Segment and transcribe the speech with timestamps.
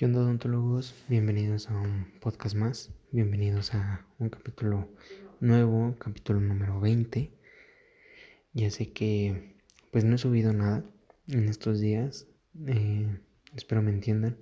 [0.00, 0.94] ¿Qué onda odontólogos?
[1.10, 4.88] Bienvenidos a un podcast más, bienvenidos a un capítulo
[5.40, 7.30] nuevo, capítulo número 20.
[8.54, 9.60] Ya sé que
[9.92, 10.86] pues no he subido nada
[11.28, 12.26] en estos días,
[12.66, 13.20] eh,
[13.54, 14.38] espero me entiendan.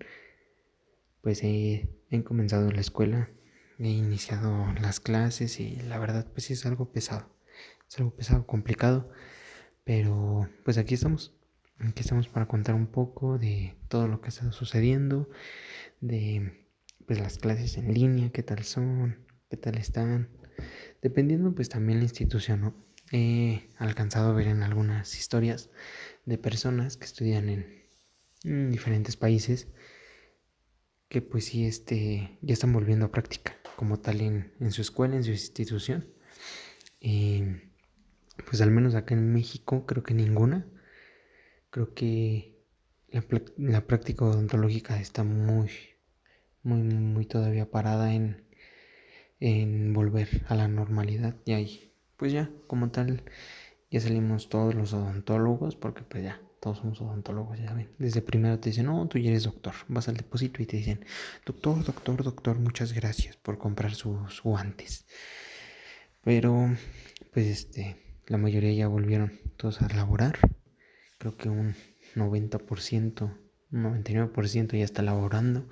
[1.23, 3.29] Pues he, he comenzado la escuela,
[3.81, 7.35] he iniciado las clases y la verdad pues es algo pesado,
[7.89, 9.11] es algo pesado, complicado,
[9.83, 11.37] pero pues aquí estamos
[11.81, 15.31] Aquí estamos para contar un poco de todo lo que está sucediendo,
[16.01, 16.67] de
[17.07, 20.29] pues las clases en línea, qué tal son, qué tal están,
[21.03, 22.75] dependiendo pues también la institución, ¿no?
[23.13, 25.71] He alcanzado a ver en algunas historias
[26.27, 29.69] de personas que estudian en, diferentes países
[31.09, 35.17] que pues sí este, ya están volviendo a práctica como tal en, en su escuela,
[35.17, 36.09] en su institución.
[37.01, 37.45] Y
[38.47, 40.67] pues al menos acá en México creo que ninguna
[41.71, 42.59] Creo que
[43.11, 45.71] la, práctica odontológica está muy,
[46.63, 48.45] muy, muy todavía parada en,
[49.41, 51.37] en volver a la normalidad.
[51.45, 53.23] Y ahí, pues ya, como tal,
[53.91, 57.91] ya salimos todos los odontólogos, porque pues ya, todos somos odontólogos, ya ven.
[57.99, 59.75] Desde primero te dicen, no, tú ya eres doctor.
[59.89, 61.05] Vas al depósito y te dicen,
[61.47, 65.07] doctor, doctor, doctor, muchas gracias por comprar sus guantes.
[66.23, 66.75] Pero,
[67.33, 70.39] pues este, la mayoría ya volvieron todos a laborar
[71.19, 71.75] creo que un
[72.15, 73.37] 90%,
[73.73, 75.69] un 99% ya está laborando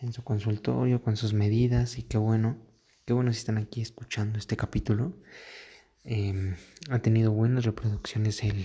[0.00, 2.56] en su consultorio con sus medidas y qué bueno,
[3.04, 5.14] qué bueno si están aquí escuchando este capítulo.
[6.04, 6.56] Em,
[6.90, 8.64] ha tenido buenas reproducciones el,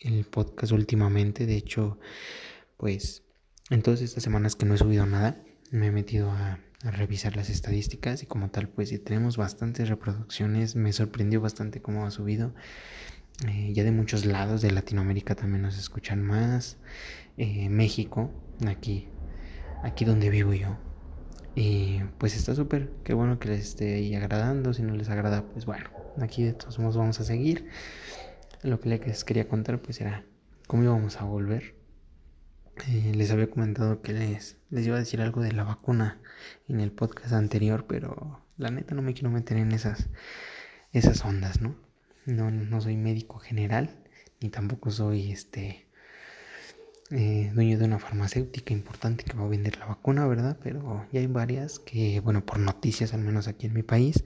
[0.00, 1.98] el podcast últimamente, de hecho,
[2.76, 3.22] pues
[3.70, 7.48] en todas estas semanas que no he subido nada, me he metido a, revisar las
[7.48, 12.56] estadísticas y como tal, pues si tenemos bastantes reproducciones, me sorprendió bastante cómo ha subido.
[13.48, 16.78] Eh, ya de muchos lados de Latinoamérica también nos escuchan más.
[17.36, 18.30] Eh, México,
[18.66, 19.08] aquí,
[19.82, 20.76] aquí donde vivo yo.
[21.54, 24.72] Y pues está súper, qué bueno que les esté ahí agradando.
[24.72, 27.68] Si no les agrada, pues bueno, aquí de todos modos vamos a seguir.
[28.62, 30.24] Lo que les quería contar pues era
[30.66, 31.74] cómo íbamos a volver.
[32.88, 36.20] Eh, les había comentado que les, les iba a decir algo de la vacuna
[36.68, 40.08] en el podcast anterior, pero la neta no me quiero meter en esas,
[40.92, 41.76] esas ondas, ¿no?
[42.26, 43.90] No, no soy médico general,
[44.40, 45.86] ni tampoco soy este
[47.10, 50.56] eh, dueño de una farmacéutica importante que va a vender la vacuna, ¿verdad?
[50.62, 54.24] Pero ya hay varias que, bueno, por noticias, al menos aquí en mi país,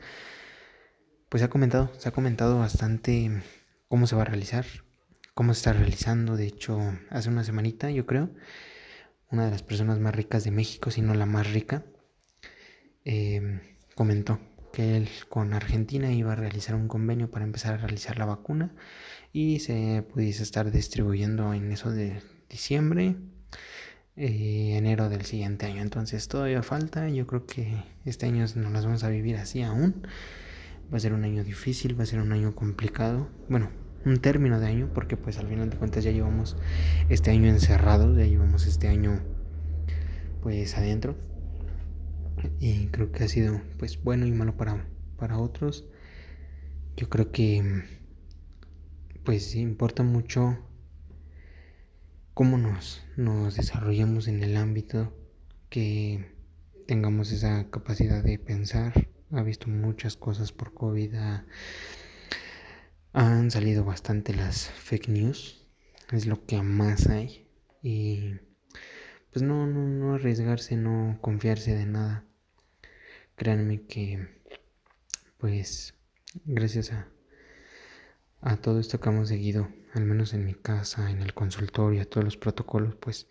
[1.29, 3.43] pues se ha comentado, se ha comentado bastante
[3.89, 4.67] cómo se va a realizar,
[5.35, 6.37] cómo se está realizando.
[6.37, 6.79] De hecho,
[7.11, 8.31] hace una semanita, yo creo,
[9.31, 11.85] una de las personas más ricas de México, si no la más rica,
[13.05, 13.61] eh,
[13.95, 14.39] comentó
[14.77, 18.75] que él con Argentina iba a realizar un convenio para empezar a realizar la vacuna
[19.33, 22.21] y se pudiese estar distribuyendo en eso de
[22.51, 23.17] diciembre,
[24.17, 25.81] eh, enero del siguiente año.
[25.81, 30.07] Entonces todavía falta, yo creo que este año no las vamos a vivir así aún.
[30.93, 33.31] Va a ser un año difícil, va a ser un año complicado.
[33.49, 33.71] Bueno,
[34.05, 36.55] un término de año, porque pues al final de cuentas ya llevamos
[37.09, 39.23] este año encerrado, ya llevamos este año
[40.43, 41.17] pues adentro
[42.61, 44.87] y creo que ha sido pues bueno y malo para,
[45.17, 45.85] para otros.
[46.97, 47.85] Yo creo que
[49.25, 50.57] pues importa mucho
[52.33, 55.13] cómo nos, nos desarrollamos en el ámbito,
[55.69, 56.33] que
[56.87, 59.09] tengamos esa capacidad de pensar.
[59.33, 61.15] Ha visto muchas cosas por COVID,
[63.13, 65.67] han salido bastante las fake news,
[66.13, 67.49] es lo que más hay.
[67.83, 68.35] Y
[69.37, 72.25] pues no, no, no arriesgarse, no confiarse de nada.
[73.37, 74.27] Créanme que,
[75.37, 75.93] pues,
[76.47, 77.07] gracias a,
[78.41, 82.07] a todo esto que hemos seguido, al menos en mi casa, en el consultorio, a
[82.07, 83.27] todos los protocolos, pues,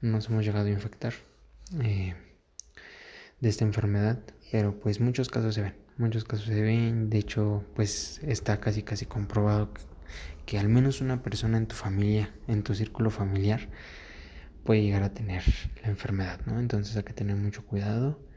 [0.00, 1.14] nos hemos llegado a infectar
[1.82, 2.14] eh,
[3.40, 4.20] de esta enfermedad.
[4.52, 7.10] Pero, pues, muchos casos se ven, muchos casos se ven.
[7.10, 9.82] De hecho, pues, está casi, casi comprobado que,
[10.46, 13.68] que al menos una persona en tu familia, en tu círculo familiar,
[14.64, 15.42] puede llegar a tener
[15.82, 16.60] la enfermedad, ¿no?
[16.60, 18.30] Entonces hay que tener mucho cuidado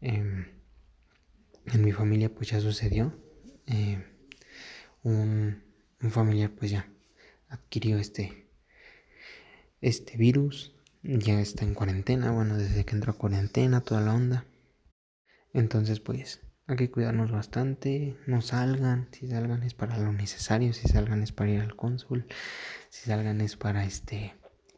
[0.00, 0.46] Em,
[1.66, 3.12] en mi familia pues ya sucedió.
[3.66, 4.04] Eh,
[5.02, 5.62] un,
[6.10, 6.88] familiar pues ya
[7.48, 8.48] adquirió este,
[9.80, 10.74] este virus.
[11.02, 14.44] Ya está en cuarentena, bueno, desde que entró a cuarentena, toda la onda.
[15.52, 20.88] Entonces pues hay que cuidarnos bastante, no salgan, si salgan es para lo necesario, si
[20.88, 22.26] salgan es para ir al cónsul,
[22.90, 24.34] si salgan es para este,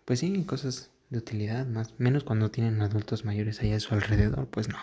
[0.09, 4.49] pues sí, cosas de utilidad, más menos cuando tienen adultos mayores allá a su alrededor,
[4.49, 4.79] pues no.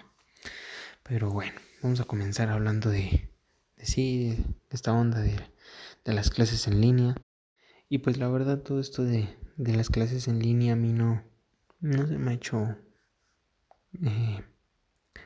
[1.01, 3.27] Pero bueno, vamos a comenzar hablando de,
[3.75, 4.37] sí,
[4.69, 5.35] de esta onda de,
[6.03, 7.15] de, las clases en línea.
[7.89, 9.27] Y pues la verdad todo esto de,
[9.57, 11.23] de las clases en línea a mí no,
[11.79, 12.77] no se me ha hecho
[14.03, 14.43] eh,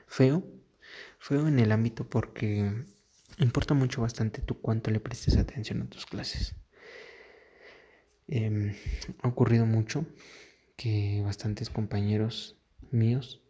[0.07, 0.47] feo,
[1.19, 2.85] feo en el ámbito porque
[3.37, 6.55] importa mucho bastante tú cuánto le prestes atención a tus clases.
[8.31, 8.75] Em,
[9.23, 10.05] ha ocurrido mucho
[10.77, 12.57] que bastantes compañeros
[12.91, 13.41] míos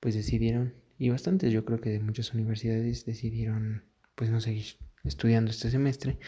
[0.00, 3.84] pues decidieron, y bastantes yo creo que de muchas universidades decidieron
[4.16, 6.18] pues no seguir estudiando este semestre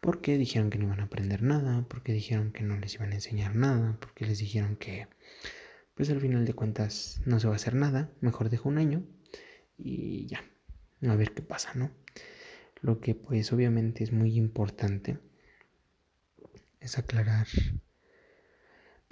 [0.00, 3.16] porque dijeron que no iban a aprender nada, porque dijeron que no les iban a
[3.16, 5.08] enseñar nada, porque les dijeron que
[5.96, 9.02] pues al final de cuentas no se va a hacer nada, mejor dejo un año
[9.76, 10.44] y ya,
[11.02, 11.90] a ver qué pasa, ¿no?
[12.80, 15.18] Lo que pues obviamente es muy importante
[16.82, 17.46] es aclarar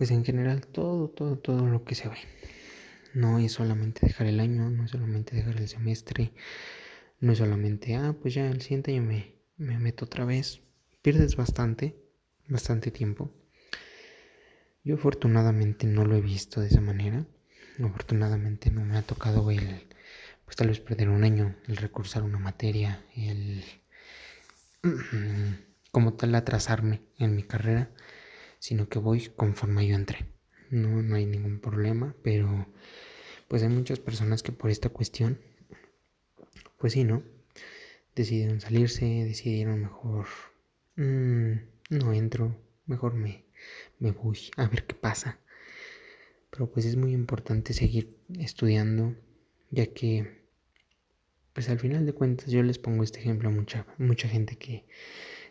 [0.01, 2.17] pues en general todo, todo, todo lo que se ve.
[3.13, 6.33] No es solamente dejar el año, no es solamente dejar el semestre,
[7.21, 10.63] no es solamente, ah, pues ya el siguiente año me, me meto otra vez.
[11.03, 12.03] Pierdes bastante,
[12.49, 13.31] bastante tiempo.
[14.85, 17.27] Yo afortunadamente no lo he visto de esa manera.
[17.79, 19.87] Afortunadamente no me ha tocado el,
[20.47, 23.63] pues tal vez perder un año, el recursar una materia, el
[25.91, 27.91] como tal atrasarme en mi carrera,
[28.59, 30.27] sino que voy conforme yo entré.
[30.71, 32.67] No, no hay ningún problema, pero
[33.49, 35.41] pues hay muchas personas que por esta cuestión
[36.81, 37.23] pues sí, ¿no?
[38.17, 40.27] Decidieron salirse, decidieron mejor,
[40.97, 41.53] mm,
[41.91, 42.57] no entro,
[42.87, 43.45] mejor me,
[43.99, 45.39] me voy a ver qué pasa.
[46.51, 49.15] Pero pues es muy importante seguir estudiando,
[49.71, 50.41] ya que,
[51.53, 54.87] pues al final de cuentas yo les pongo este ejemplo a mucha, mucha gente que,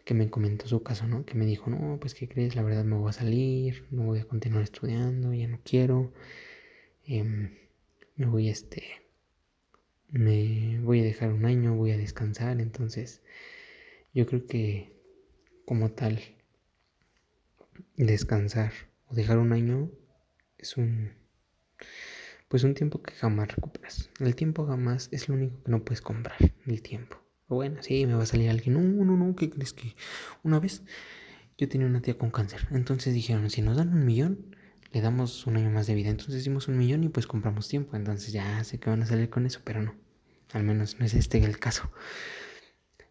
[0.05, 1.25] que me comentó su caso, ¿no?
[1.25, 2.55] Que me dijo, no, pues ¿qué crees?
[2.55, 6.13] La verdad me voy a salir, no voy a continuar estudiando, ya no quiero,
[7.05, 7.55] em,
[8.15, 8.83] me voy a este
[10.11, 13.21] me voy a dejar un año, voy a descansar, entonces
[14.13, 14.91] yo creo que
[15.65, 16.19] como tal
[17.95, 18.73] descansar
[19.07, 19.91] o dejar un año
[20.57, 21.11] es un
[22.47, 24.09] pues un tiempo que jamás recuperas.
[24.19, 27.21] El tiempo jamás es lo único que no puedes comprar, el tiempo.
[27.49, 29.95] Bueno, sí, me va a salir alguien, no, no, no, ¿qué crees que
[30.43, 30.83] una vez
[31.57, 32.67] yo tenía una tía con cáncer?
[32.71, 34.55] Entonces dijeron, si nos dan un millón,
[34.91, 36.09] le damos un año más de vida.
[36.09, 37.95] Entonces dimos un millón y pues compramos tiempo.
[37.95, 39.95] Entonces ya sé que van a salir con eso, pero no.
[40.53, 41.91] Al menos no es este el caso.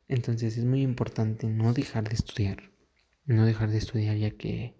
[0.09, 2.71] Entonces es muy importante no dejar de estudiar.
[3.25, 4.75] No dejar de estudiar ya que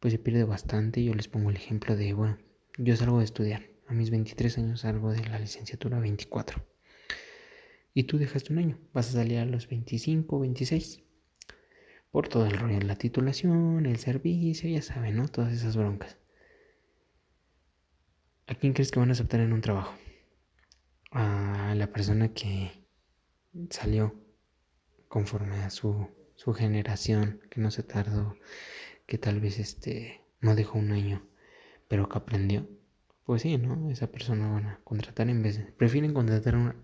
[0.00, 1.04] pues se pierde bastante.
[1.04, 2.38] Yo les pongo el ejemplo de, bueno,
[2.78, 3.70] yo salgo de estudiar.
[3.88, 6.64] A mis 23 años salgo de la licenciatura 24.
[7.96, 8.78] Y tú dejaste un año.
[8.92, 11.02] Vas a salir a los 25, 26
[12.10, 15.28] por todo el rollo, la titulación, el servicio, ya saben, ¿no?
[15.28, 16.18] Todas esas broncas.
[18.48, 19.94] ¿A quién crees que van a aceptar en un trabajo?
[21.10, 22.70] A la persona que
[23.70, 24.14] salió
[25.08, 28.36] conforme a su, su generación, que no se tardó,
[29.06, 31.26] que tal vez este no dejó un año,
[31.88, 32.68] pero que aprendió.
[33.24, 33.90] Pues sí, ¿no?
[33.90, 35.64] Esa persona van a contratar en vez de...
[35.72, 36.76] Prefieren contratar a una,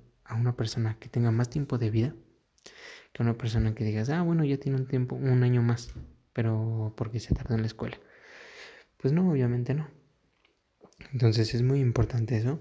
[0.57, 2.15] persona que tenga más tiempo de vida
[3.13, 5.93] que a una persona que digas, ah, bueno, ya tiene un tiempo, un año más,
[6.33, 7.99] pero porque se tardó en la escuela.
[8.97, 9.89] Pues no, obviamente no.
[11.13, 12.61] Entonces es muy importante eso.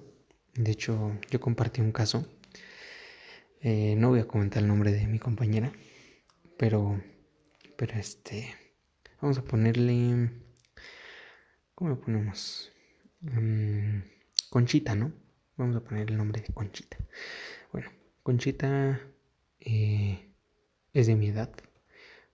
[0.56, 2.28] De hecho, yo compartí un caso.
[3.62, 5.72] Eh, no voy a comentar el nombre de mi compañera,
[6.58, 7.02] pero,
[7.78, 8.54] pero este,
[9.22, 10.32] vamos a ponerle,
[11.76, 12.72] ¿cómo lo ponemos?
[13.22, 14.00] Mm,
[14.50, 15.14] Conchita, ¿no?
[15.58, 16.98] Vamos a poner el nombre de Conchita.
[17.72, 17.90] Bueno,
[18.24, 19.02] Conchita
[19.60, 20.32] eh,
[20.94, 21.52] es de mi edad.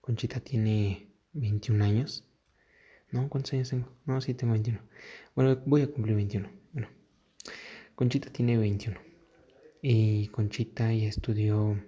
[0.00, 2.24] Conchita tiene 21 años.
[3.10, 3.28] ¿No?
[3.28, 3.90] ¿Cuántos años tengo?
[4.06, 4.80] No, sí, tengo 21.
[5.34, 6.50] Bueno, voy a cumplir 21.
[6.72, 6.88] Bueno,
[7.94, 8.98] Conchita tiene 21.
[9.82, 11.82] Y Conchita ya estudió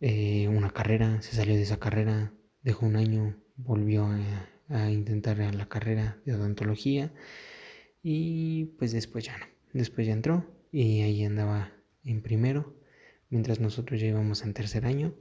[0.00, 2.32] eh, una carrera, se salió de esa carrera,
[2.62, 7.12] dejó un año, volvió a, a intentar la carrera de odontología
[8.04, 9.46] y pues después ya no.
[9.72, 11.72] Después ya entró y ahí andaba
[12.04, 12.76] en primero,
[13.30, 15.14] mientras nosotros ya íbamos en tercer año.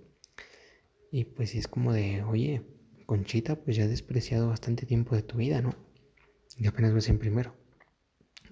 [1.10, 2.62] Y pues es como de, oye,
[3.06, 5.74] Conchita, pues ya has despreciado bastante tiempo de tu vida, ¿no?
[6.58, 7.56] Y apenas vas en primero.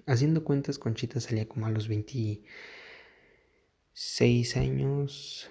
[0.06, 5.50] Haciendo cuentas, Conchita salía como a los 26 años.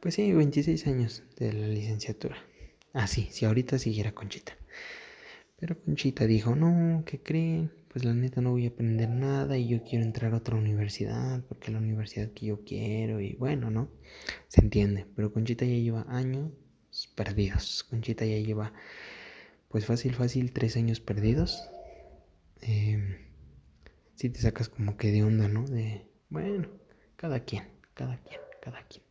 [0.00, 2.36] Pues sí, 26 años de la licenciatura.
[2.92, 4.56] Ah, sí, si ahorita siguiera Conchita.
[5.58, 7.83] Pero Conchita dijo, no, ¿qué creen?
[7.94, 11.44] Pues la neta no voy a aprender nada y yo quiero entrar a otra universidad
[11.44, 13.88] porque es la universidad que yo quiero y bueno, ¿no?
[14.48, 16.50] Se entiende, pero Conchita ya lleva años
[17.14, 17.84] perdidos.
[17.84, 18.72] Conchita ya lleva,
[19.68, 21.70] pues fácil, fácil, tres años perdidos.
[22.62, 22.98] Eh,
[24.16, 25.64] si te sacas como que de onda, ¿no?
[25.64, 26.66] De, bueno,
[27.14, 27.62] cada quien,
[27.94, 29.04] cada quien, cada quien.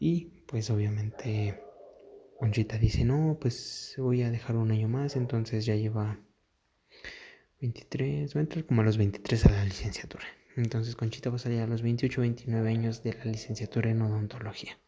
[0.00, 1.62] Y pues obviamente
[2.36, 6.18] Conchita dice, no, pues voy a dejar un año más, entonces ya lleva
[7.60, 10.24] 23, va a entrar como a los 23 a la licenciatura.
[10.56, 14.78] Entonces Conchita va a salir a los 28, 29 años de la licenciatura en odontología.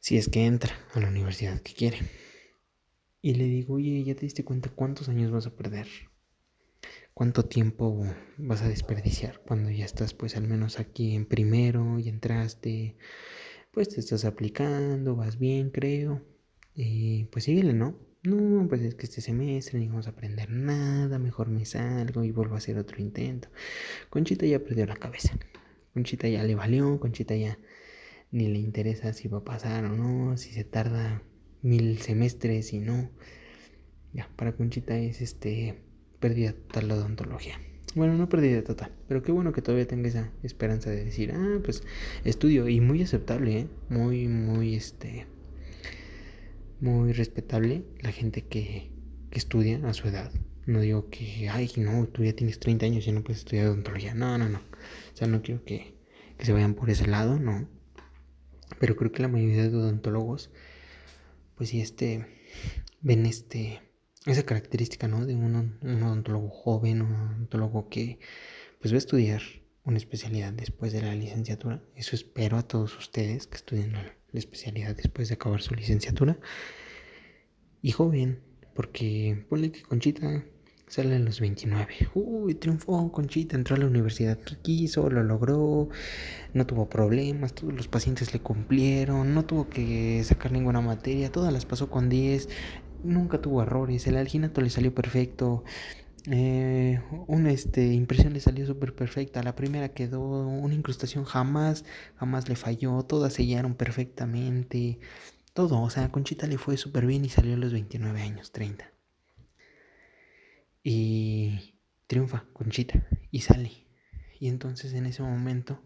[0.00, 1.98] Si es que entra a la universidad que quiere.
[3.20, 5.86] Y le digo, oye, ¿ya te diste cuenta cuántos años vas a perder?
[7.14, 8.04] ¿Cuánto tiempo
[8.38, 12.96] vas a desperdiciar cuando ya estás pues al menos aquí en primero y entraste?
[13.70, 16.22] Pues te estás aplicando, vas bien creo.
[16.74, 18.11] Y pues síguele, ¿no?
[18.24, 22.30] No, pues es que este semestre ni vamos a aprender nada, mejor me salgo y
[22.30, 23.48] vuelvo a hacer otro intento.
[24.10, 25.36] Conchita ya perdió la cabeza.
[25.92, 27.58] Conchita ya le valió, Conchita ya
[28.30, 31.20] ni le interesa si va a pasar o no, si se tarda
[31.62, 33.10] mil semestres y no.
[34.12, 35.82] Ya, para Conchita es este
[36.20, 37.58] pérdida total la odontología.
[37.96, 41.58] Bueno, no pérdida total, pero qué bueno que todavía tenga esa esperanza de decir, ah,
[41.64, 41.82] pues
[42.24, 43.68] estudio y muy aceptable, ¿eh?
[43.88, 45.26] muy, muy, este,
[46.82, 48.90] muy respetable la gente que,
[49.30, 50.30] estudia a su edad.
[50.66, 54.12] No digo que, ay, no, tú ya tienes 30 años y no puedes estudiar odontología.
[54.12, 54.58] No, no, no.
[54.58, 55.94] O sea, no quiero que,
[56.36, 57.66] que se vayan por ese lado, no.
[58.78, 60.50] Pero creo que la mayoría de odontólogos,
[61.56, 62.26] pues sí, este,
[63.00, 63.80] ven este,
[64.26, 65.24] esa característica, ¿no?
[65.24, 68.18] De un, un odontólogo joven, un odontólogo que,
[68.80, 69.40] pues va a estudiar
[69.84, 71.82] una especialidad después de la licenciatura.
[71.94, 76.38] Eso espero a todos ustedes que estudien la especialidad después de acabar su licenciatura.
[77.80, 78.40] Y joven,
[78.74, 80.44] porque ponle que Conchita
[80.86, 82.10] sale a los 29.
[82.14, 85.88] Uy, triunfó Conchita, entró a la universidad que quiso, lo logró,
[86.52, 91.52] no tuvo problemas, todos los pacientes le cumplieron, no tuvo que sacar ninguna materia, todas
[91.52, 92.48] las pasó con 10,
[93.04, 95.64] nunca tuvo errores, el alginato le salió perfecto.
[96.30, 99.42] Eh, una este, impresión le salió súper perfecta.
[99.42, 101.84] La primera quedó, una incrustación jamás,
[102.16, 103.02] jamás le falló.
[103.02, 104.98] Todas sellaron perfectamente.
[105.54, 108.90] Todo, o sea, Conchita le fue súper bien y salió a los 29 años, 30.
[110.84, 111.76] Y
[112.06, 113.86] triunfa Conchita y sale.
[114.40, 115.82] Y entonces en ese momento,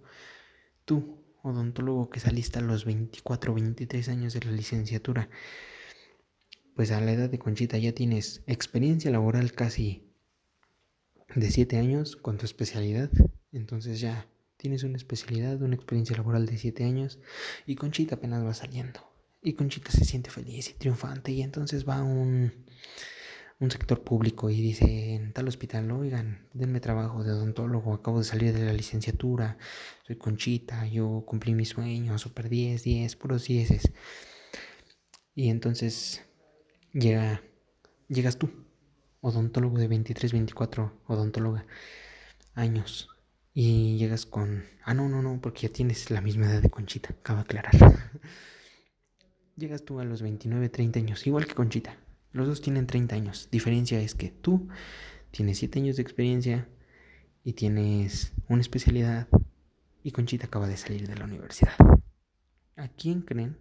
[0.85, 5.28] tú, odontólogo que saliste a los 24, 23 años de la licenciatura,
[6.75, 10.07] pues a la edad de Conchita ya tienes experiencia laboral casi
[11.35, 13.11] de 7 años con tu especialidad.
[13.52, 17.18] Entonces ya tienes una especialidad, una experiencia laboral de 7 años
[17.66, 19.00] y Conchita apenas va saliendo.
[19.42, 22.52] Y Conchita se siente feliz y triunfante y entonces va a un,
[23.61, 28.25] un sector público y dice en tal hospital, oigan, denme trabajo de odontólogo, acabo de
[28.25, 29.59] salir de la licenciatura,
[30.06, 33.92] soy Conchita, yo cumplí mis sueños, super 10, 10, puros 10.
[35.35, 36.23] Y entonces
[36.92, 37.42] llega,
[38.09, 38.65] llegas tú
[39.20, 41.66] odontólogo de 23, 24, odontóloga,
[42.54, 43.08] años.
[43.54, 44.64] Y llegas con...
[44.85, 47.73] Ah, no, no, no, porque ya tienes la misma edad de Conchita, acaba de aclarar.
[49.56, 51.96] llegas tú a los 29, 30 años, igual que Conchita.
[52.32, 53.49] Los dos tienen 30 años.
[53.50, 54.68] Diferencia es que tú
[55.30, 56.68] tienes 7 años de experiencia
[57.42, 59.28] y tienes una especialidad
[60.02, 61.75] y Conchita acaba de salir de la universidad.
[62.76, 63.56] ¿A quién creen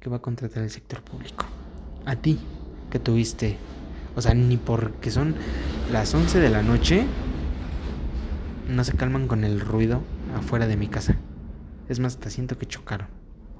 [0.00, 1.44] que va a contratar el sector público?
[2.06, 2.38] A ti,
[2.90, 3.58] que tuviste
[4.14, 5.34] o sea, ni porque son
[5.90, 7.06] las 11 de la noche,
[8.68, 10.02] no se calman con el ruido
[10.34, 11.16] afuera de mi casa.
[11.88, 13.08] Es más, hasta siento que chocaron.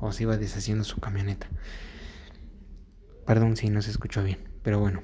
[0.01, 1.49] O se iba deshaciendo su camioneta.
[3.27, 4.39] Perdón si no se escuchó bien.
[4.63, 5.03] Pero bueno,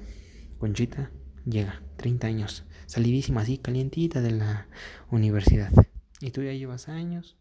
[0.59, 1.11] Conchita
[1.45, 2.64] llega, 30 años.
[2.87, 4.67] Salidísima así, calientita de la
[5.11, 5.73] universidad.
[6.21, 7.37] Y tú ya llevas años.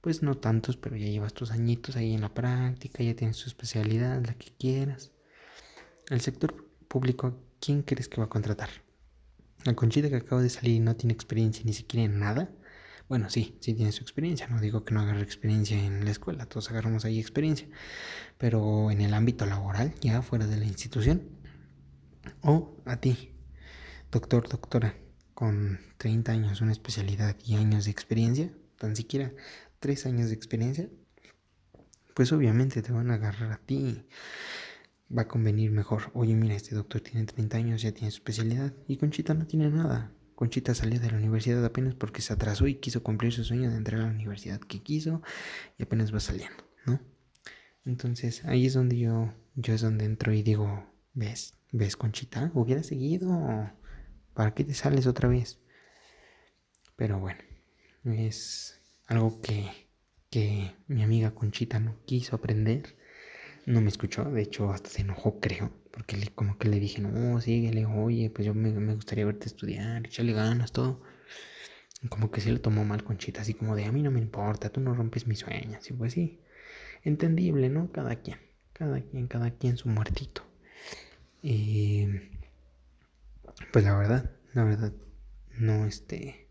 [0.00, 3.48] Pues no tantos, pero ya llevas tus añitos ahí en la práctica, ya tienes tu
[3.48, 5.12] especialidad, la que quieras.
[6.08, 8.68] El sector público, ¿quién crees que va a contratar?
[9.64, 12.50] La Conchita que acaba de salir y no tiene experiencia ni siquiera en nada.
[13.08, 14.48] Bueno, sí, sí tiene su experiencia.
[14.48, 17.68] No digo que no agarre experiencia en la escuela, todos agarramos ahí experiencia.
[18.38, 21.28] Pero en el ámbito laboral, ya fuera de la institución.
[22.42, 23.34] O a ti,
[24.10, 24.96] doctor, doctora,
[25.32, 29.32] con 30 años, una especialidad y años de experiencia, tan siquiera
[29.78, 30.88] 3 años de experiencia,
[32.14, 34.06] pues obviamente te van a agarrar a ti
[35.16, 36.10] va a convenir mejor.
[36.14, 39.68] Oye, mira, este doctor tiene 30 años, ya tiene su especialidad y Conchita no tiene
[39.70, 40.12] nada.
[40.34, 43.76] Conchita salió de la universidad apenas porque se atrasó y quiso cumplir su sueño de
[43.76, 45.22] entrar a la universidad que quiso
[45.76, 47.00] y apenas va saliendo, ¿no?
[47.84, 51.54] Entonces ahí es donde yo, yo es donde entro y digo, ¿ves?
[51.72, 52.50] ¿Ves Conchita?
[52.54, 53.70] Hubiera seguido.
[54.32, 55.60] ¿Para qué te sales otra vez?
[56.96, 57.40] Pero bueno,
[58.04, 59.68] es algo que,
[60.30, 62.96] que mi amiga Conchita no quiso aprender
[63.70, 67.40] no me escuchó, de hecho hasta se enojó creo, porque como que le dije, no,
[67.40, 71.02] síguele, oye, pues yo me, gustaría verte estudiar, echarle ganas, todo.
[72.08, 74.70] como que se le tomó mal Conchita, así como de, a mí no me importa,
[74.70, 76.40] tú no rompes mis sueños, y pues sí,
[77.04, 77.92] entendible, ¿no?
[77.92, 78.38] Cada quien,
[78.72, 80.42] cada quien, cada quien su muertito.
[81.42, 82.06] Y
[83.72, 84.92] pues la verdad, la verdad,
[85.58, 86.48] no este...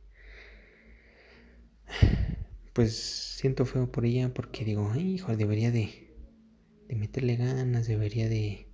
[2.74, 6.09] Pues siento feo por ella porque digo, hijo, debería de,
[6.90, 8.68] de meterle ganas, debería de,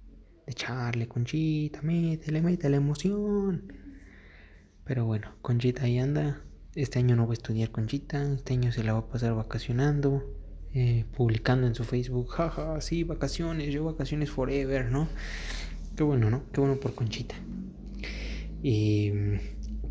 [0.46, 3.74] de echarle, Conchita, métele, métele emoción.
[4.86, 6.42] Pero bueno, Conchita ahí anda.
[6.74, 10.24] Este año no va a estudiar Conchita, este año se la va a pasar vacacionando,
[10.74, 15.08] eh, publicando en su Facebook, jaja, sí, vacaciones, yo vacaciones forever, ¿no?
[15.96, 16.44] Qué bueno, ¿no?
[16.52, 17.36] Qué bueno por Conchita.
[18.62, 19.12] Y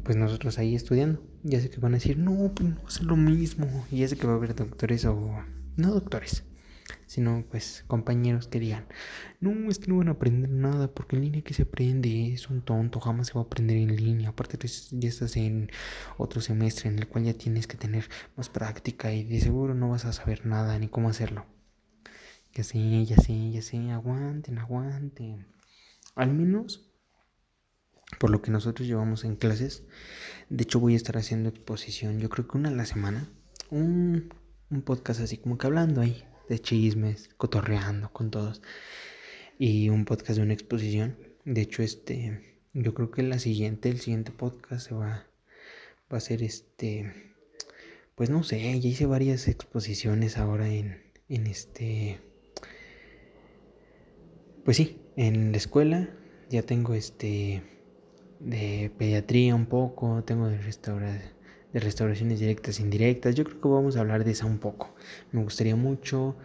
[0.03, 1.23] pues nosotros ahí estudiando.
[1.43, 3.87] Ya sé que van a decir, no, pues no ser lo mismo.
[3.91, 5.45] Y ya sé que va a haber doctores o...
[5.77, 6.45] No doctores,
[7.07, 8.87] sino pues compañeros que digan,
[9.41, 12.49] no, es que no van a aprender nada porque en línea que se aprende es
[12.51, 14.31] un tonto, jamás se va a aprender en línea.
[14.31, 14.59] Aparte
[14.91, 15.71] ya estás en
[16.19, 19.91] otro semestre en el cual ya tienes que tener más práctica y de seguro no
[19.91, 21.47] vas a saber nada ni cómo hacerlo.
[22.55, 25.47] Ya sé, ya sé, ya sé, aguanten, aguanten.
[26.15, 26.91] Al menos
[28.19, 29.85] por lo que nosotros llevamos en clases.
[30.49, 33.29] De hecho voy a estar haciendo exposición, yo creo que una a la semana.
[33.71, 34.33] Un,
[34.71, 38.63] un podcast así como que hablando ahí de chismes, cotorreando con todos.
[39.59, 41.17] Y un podcast de una exposición.
[41.45, 45.27] De hecho, este, yo creo que la siguiente, el siguiente podcast se va,
[46.13, 47.35] va a ser este,
[48.15, 52.21] pues no sé, ya hice varias exposiciones ahora en, en este,
[54.65, 56.11] pues sí, en la escuela
[56.51, 57.63] ya tengo este,
[58.41, 61.34] de pediatría un poco, tengo de restauración
[61.75, 63.35] de restauraciones directas e indirectas.
[63.35, 64.95] Yo creo que vamos a hablar de esa un poco.
[65.33, 66.37] Me gustaría mucho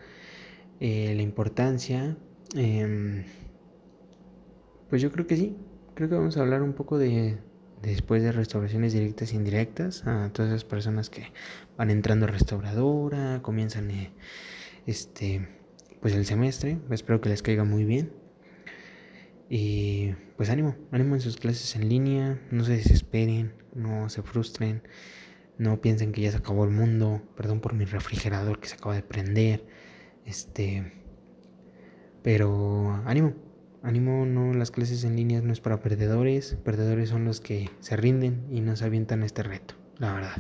[0.80, 2.18] eh, la importancia.
[2.56, 3.24] Em,
[4.90, 5.56] pues yo creo que sí.
[5.94, 7.38] Creo que vamos a hablar un poco de,
[7.84, 11.32] después de restauraciones directas e indirectas a todas esas personas que
[11.78, 14.12] van entrando a restauradora, comienzan eh,
[14.88, 15.48] este
[16.02, 16.80] pues el semestre.
[16.90, 18.14] Espero que les caiga muy bien.
[19.48, 24.82] Y pues ánimo, ánimo en sus clases en línea, no se desesperen, no se frustren,
[25.58, 28.96] no piensen que ya se acabó el mundo, perdón por mi refrigerador que se acaba
[28.96, 29.66] de prender,
[30.26, 30.92] este,
[32.24, 33.34] pero ánimo,
[33.84, 37.96] ánimo, no, las clases en línea no es para perdedores, perdedores son los que se
[37.96, 40.38] rinden y no se avientan este reto, la verdad.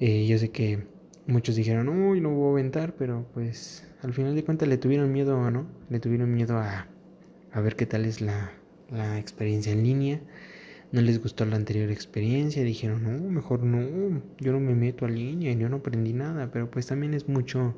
[0.00, 0.86] Eh, yo sé que
[1.26, 5.12] muchos dijeron, uy, no voy a aventar, pero pues al final de cuentas le tuvieron
[5.12, 5.66] miedo, ¿no?
[5.90, 6.86] Le tuvieron miedo a
[7.52, 8.52] a ver qué tal es la,
[9.18, 10.20] experiencia en línea.
[10.90, 15.08] No les gustó la anterior experiencia, dijeron, no, mejor no, yo no me meto a
[15.08, 17.74] línea, yo no aprendí nada, pero pues también es mucho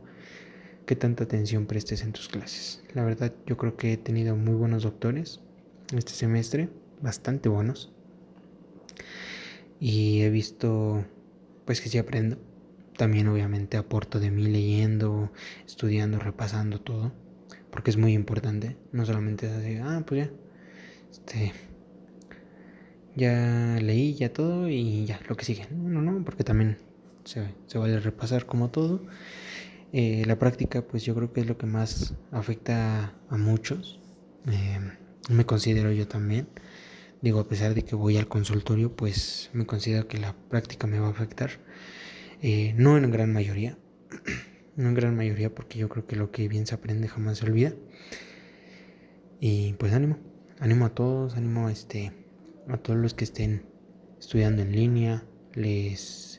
[0.87, 2.83] que tanta atención prestes en tus clases.
[2.95, 5.41] La verdad, yo creo que he tenido muy buenos doctores
[5.97, 6.69] este semestre,
[7.03, 7.93] bastante buenos.
[9.81, 11.05] Y he visto,
[11.65, 12.39] pues que sí aprendo.
[12.97, 15.33] También obviamente aporto de mí leyendo,
[15.67, 17.13] estudiando, repasando todo
[17.71, 18.77] porque es muy importante.
[18.93, 20.33] No solamente es así, ah, pues ya,
[21.11, 21.53] este,
[23.17, 25.67] ya leí ya todo y ya, lo que sigue.
[25.71, 26.79] No, no, porque también
[27.25, 29.03] se, se vale repasar como todo.
[29.93, 34.01] Eh, la práctica, pues yo creo que es lo que más afecta a muchos.
[34.47, 34.81] Eh,
[35.29, 36.49] me considero yo también.
[37.23, 40.99] Digo, a pesar de que voy al consultorio, pues me considero que la práctica me
[41.01, 41.51] va a afectar.
[42.43, 43.79] Eh, no en gran mayoría,
[44.77, 47.47] no en gran mayoría, porque yo creo que lo que bien se aprende jamás se
[47.47, 47.75] olvida.
[49.41, 50.19] Y pues ánimo,
[50.61, 52.13] ánimo a todos, ánimo a, este,
[52.69, 53.67] a todos los que estén
[54.19, 56.31] estudiando en línea, les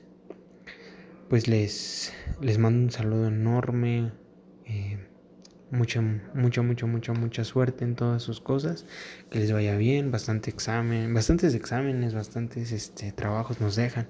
[1.31, 4.11] pues les, les mando un saludo enorme,
[4.65, 4.97] eh,
[5.71, 8.85] mucha, mucha, mucha, mucha, mucha suerte en todas sus cosas,
[9.29, 14.07] que les vaya bien, bastante examen, bastantes exámenes, bastantes este, trabajos nos dejan.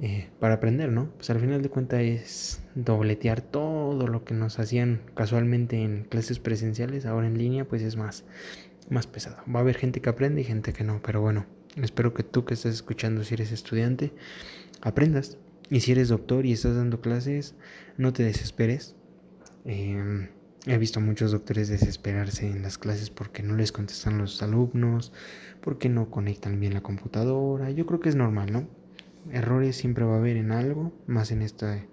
[0.00, 1.10] Eh, para aprender, ¿no?
[1.16, 6.38] Pues al final de cuentas es dobletear todo lo que nos hacían casualmente en clases
[6.38, 8.24] presenciales, ahora en línea, pues es más,
[8.90, 9.36] más pesado.
[9.52, 11.46] Va a haber gente que aprende y gente que no, pero bueno,
[11.76, 14.12] espero que tú que estás escuchando, si eres estudiante,
[14.80, 15.38] aprendas.
[15.70, 17.54] Y si eres doctor y estás dando clases,
[17.98, 18.96] no te desesperes.
[19.66, 20.28] Em,
[20.66, 25.12] he visto a muchos doctores desesperarse en las clases porque no les contestan los alumnos,
[25.60, 27.70] porque no conectan bien la computadora.
[27.70, 28.68] Yo creo que es normal, ¿no?
[29.32, 31.84] errores siempre va a haber en algo, más en esta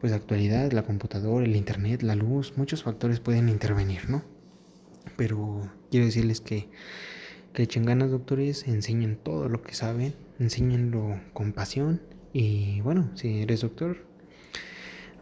[0.00, 4.22] pues actualidad, la computadora, el internet, la luz, muchos factores pueden intervenir, ¿no?
[5.16, 6.68] Pero quiero decirles que,
[7.52, 12.00] que echen ganas, doctores, enseñen todo lo que saben, enséñenlo con pasión
[12.32, 14.06] y bueno, si eres doctor,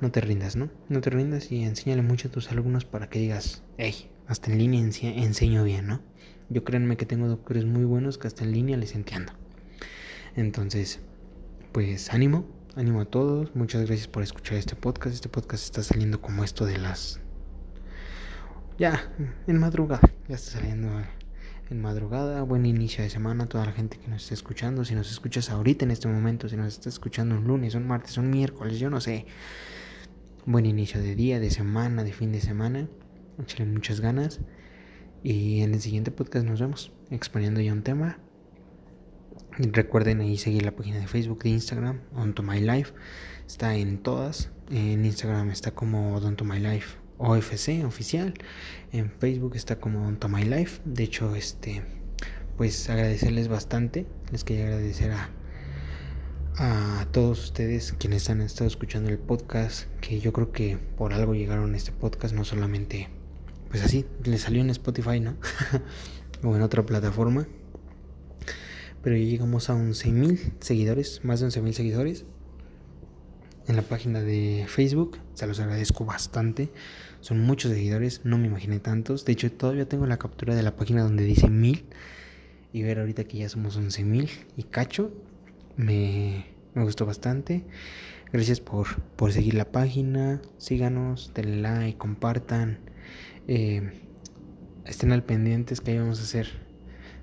[0.00, 0.70] no te rindas, ¿no?
[0.88, 4.58] No te rindas y enséñale mucho a tus alumnos para que digas, hey, hasta en
[4.58, 6.02] línea enseño bien, ¿no?
[6.48, 9.32] Yo créanme que tengo doctores muy buenos que hasta en línea les entiendo.
[10.36, 11.00] Entonces,
[11.72, 12.46] pues ánimo,
[12.76, 13.54] ánimo a todos.
[13.56, 15.14] Muchas gracias por escuchar este podcast.
[15.14, 17.20] Este podcast está saliendo como esto de las...
[18.78, 19.10] Ya,
[19.46, 20.90] en madrugada, ya está saliendo
[21.70, 24.84] en madrugada, buen inicio de semana toda la gente que nos está escuchando.
[24.84, 28.18] Si nos escuchas ahorita en este momento, si nos está escuchando un lunes, un martes,
[28.18, 29.24] un miércoles, yo no sé.
[30.44, 32.86] Buen inicio de día, de semana, de fin de semana.
[33.42, 34.40] Échale muchas ganas.
[35.22, 38.18] Y en el siguiente podcast nos vemos exponiendo ya un tema.
[39.56, 42.92] Recuerden ahí seguir la página de Facebook, de Instagram, On to My Life.
[43.46, 44.50] Está en todas.
[44.70, 48.34] En Instagram está como On to My Life OFC oficial.
[48.92, 50.80] En Facebook está como On to My Life.
[50.84, 51.82] De hecho, este,
[52.56, 54.06] pues agradecerles bastante.
[54.32, 55.30] Les quería agradecer a,
[56.56, 59.88] a todos ustedes quienes han estado escuchando el podcast.
[60.00, 63.08] Que yo creo que por algo llegaron a este podcast, no solamente
[63.68, 65.36] pues así, le salió en Spotify, ¿no?
[66.42, 67.46] o en otra plataforma.
[69.02, 72.24] Pero ya llegamos a 11.000 seguidores, más de 11.000 seguidores
[73.68, 75.18] en la página de Facebook.
[75.34, 76.70] Se los agradezco bastante.
[77.20, 79.24] Son muchos seguidores, no me imaginé tantos.
[79.24, 81.84] De hecho, todavía tengo la captura de la página donde dice 1000.
[82.72, 85.10] Y ver ahorita que ya somos 11.000 y cacho.
[85.76, 87.64] Me, me gustó bastante.
[88.32, 90.42] Gracias por, por seguir la página.
[90.58, 92.78] Síganos, denle like, compartan.
[93.48, 93.92] Eh,
[94.84, 96.48] estén al pendientes que vamos a hacer.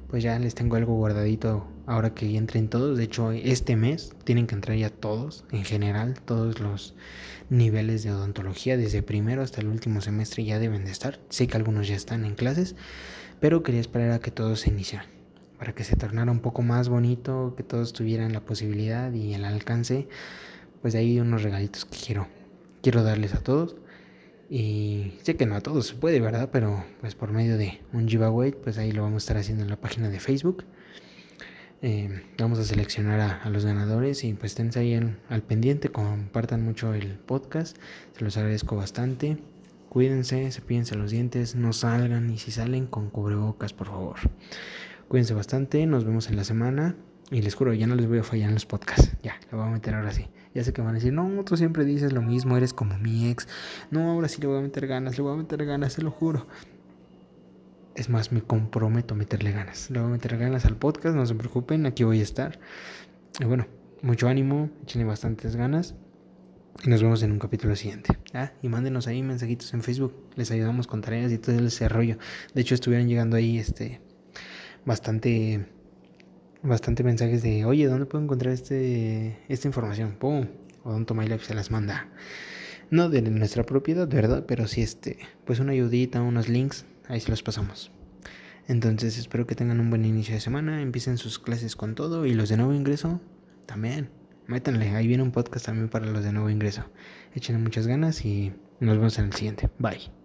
[0.09, 2.97] Pues ya les tengo algo guardadito ahora que entren todos.
[2.97, 6.95] De hecho, este mes tienen que entrar ya todos, en general, todos los
[7.49, 11.19] niveles de odontología, desde primero hasta el último semestre ya deben de estar.
[11.29, 12.75] Sé que algunos ya están en clases,
[13.39, 15.07] pero quería esperar a que todos se iniciaran.
[15.57, 19.45] Para que se tornara un poco más bonito, que todos tuvieran la posibilidad y el
[19.45, 20.07] alcance.
[20.81, 22.27] Pues de ahí unos regalitos que quiero,
[22.81, 23.75] quiero darles a todos.
[24.49, 26.49] Y sé que no a todos se puede, ¿verdad?
[26.51, 29.69] Pero pues por medio de un giveaway, pues ahí lo vamos a estar haciendo en
[29.69, 30.65] la página de Facebook.
[31.85, 36.93] Eh, vamos a seleccionar a, los ganadores y pues estén ahí al pendiente, compartan mucho
[36.93, 37.75] el podcast,
[38.13, 39.37] se los agradezco bastante.
[39.89, 44.15] Cuídense, se piensen los dientes, no salgan y si salen con cubrebocas, por favor.
[45.09, 46.95] Cuídense bastante, nos vemos en la semana
[47.31, 49.17] y les juro, ya no les voy a fallar en los podcasts.
[49.21, 50.27] Ya, lo voy a meter ahora sí.
[50.53, 53.29] Ya sé que van a decir, no, tú siempre dices lo mismo, eres como mi
[53.29, 53.45] ex.
[53.91, 56.11] No, ahora sí le voy a meter ganas, le voy a meter ganas, se lo
[56.11, 56.47] juro.
[58.03, 59.89] Es más, me comprometo a meterle ganas.
[59.89, 62.59] Le voy a meter ganas al podcast, no se preocupen, aquí voy a estar.
[63.39, 63.65] Y bueno,
[64.01, 65.95] mucho ánimo, échenle bastantes ganas.
[66.83, 68.19] Y nos vemos en un capítulo siguiente.
[68.33, 70.13] Ah, y mándenos ahí mensajitos en Facebook.
[70.35, 72.17] Les ayudamos con tareas y todo ese rollo.
[72.53, 74.01] De hecho, estuvieron llegando ahí este
[74.83, 75.65] bastante
[76.61, 80.17] bastante mensajes de, oye, ¿dónde puedo encontrar este, esta información?
[80.19, 80.47] ¡Pum!
[80.83, 82.09] Odonto My Life se las manda.
[82.89, 84.43] No de nuestra propiedad, ¿verdad?
[84.45, 87.92] Pero sí, este, pues una ayudita, unos links, ahí se los pasamos.
[88.67, 92.33] Entonces espero que tengan un buen inicio de semana, empiecen sus clases con todo y
[92.33, 93.19] los de nuevo ingreso
[93.65, 94.09] también.
[94.47, 96.83] Métanle, ahí viene un podcast también para los de nuevo ingreso.
[97.33, 99.69] Échenle muchas ganas y nos vemos en el siguiente.
[99.79, 100.22] Bye.